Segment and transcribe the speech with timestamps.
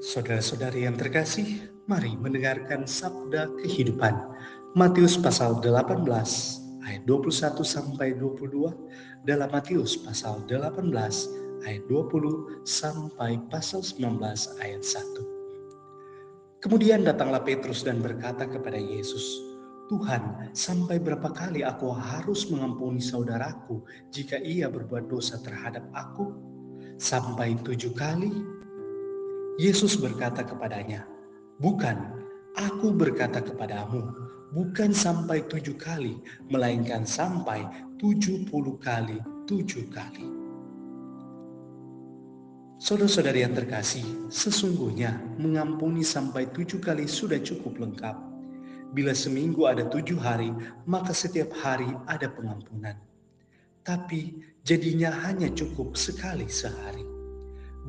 [0.00, 4.16] Saudara-saudari yang terkasih, mari mendengarkan sabda kehidupan.
[4.72, 6.08] Matius pasal 18
[6.88, 10.88] ayat 21 sampai 22 dalam Matius pasal 18
[11.68, 14.24] ayat 20 sampai pasal 19
[14.64, 16.64] ayat 1.
[16.64, 19.36] Kemudian datanglah Petrus dan berkata kepada Yesus,
[19.92, 26.32] Tuhan, sampai berapa kali aku harus mengampuni saudaraku jika ia berbuat dosa terhadap aku?
[26.96, 28.59] Sampai tujuh kali?
[29.60, 31.04] Yesus berkata kepadanya,
[31.60, 31.92] "Bukan,
[32.56, 34.08] aku berkata kepadamu,
[34.56, 36.16] bukan sampai tujuh kali,
[36.48, 37.68] melainkan sampai
[38.00, 40.24] tujuh puluh kali tujuh kali."
[42.80, 48.16] Saudara-saudari yang terkasih, sesungguhnya mengampuni sampai tujuh kali sudah cukup lengkap.
[48.96, 50.56] Bila seminggu ada tujuh hari,
[50.88, 52.96] maka setiap hari ada pengampunan.
[53.84, 57.19] Tapi jadinya hanya cukup sekali sehari.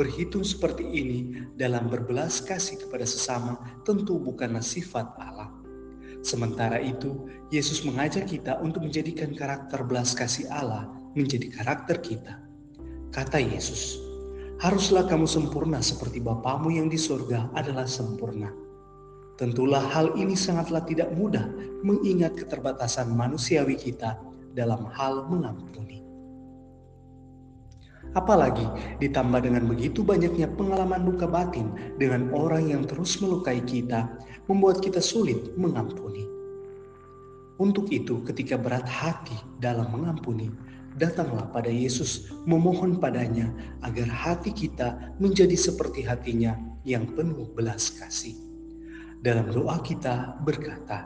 [0.00, 5.52] Berhitung seperti ini dalam berbelas kasih kepada sesama tentu bukanlah sifat Allah.
[6.24, 12.40] Sementara itu, Yesus mengajak kita untuk menjadikan karakter belas kasih Allah menjadi karakter kita.
[13.12, 14.00] Kata Yesus,
[14.64, 18.48] haruslah kamu sempurna seperti Bapamu yang di surga adalah sempurna.
[19.36, 21.44] Tentulah hal ini sangatlah tidak mudah
[21.84, 24.16] mengingat keterbatasan manusiawi kita
[24.56, 25.99] dalam hal mengampuni.
[28.18, 28.66] Apalagi
[28.98, 34.10] ditambah dengan begitu banyaknya pengalaman luka batin dengan orang yang terus melukai kita,
[34.50, 36.26] membuat kita sulit mengampuni.
[37.60, 40.50] Untuk itu, ketika berat hati dalam mengampuni,
[40.96, 43.52] datanglah pada Yesus memohon padanya
[43.86, 46.56] agar hati kita menjadi seperti hatinya
[46.88, 48.34] yang penuh belas kasih.
[49.20, 51.04] Dalam doa kita berkata,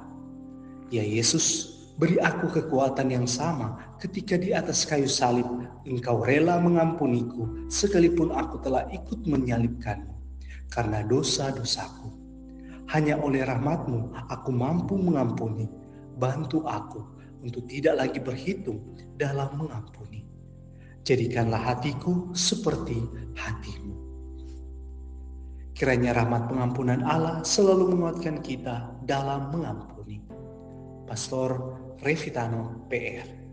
[0.94, 5.46] Ya Yesus, Beri aku kekuatan yang sama ketika di atas kayu salib
[5.86, 10.10] engkau rela mengampuniku sekalipun aku telah ikut menyalibkanmu
[10.74, 12.10] karena dosa-dosaku.
[12.90, 15.70] Hanya oleh rahmatmu aku mampu mengampuni.
[16.14, 17.02] Bantu aku
[17.42, 18.82] untuk tidak lagi berhitung
[19.14, 20.26] dalam mengampuni.
[21.06, 23.02] Jadikanlah hatiku seperti
[23.38, 23.94] hatimu.
[25.74, 30.22] Kiranya rahmat pengampunan Allah selalu menguatkan kita dalam mengampuni.
[31.06, 33.43] Pastor Revitano PR.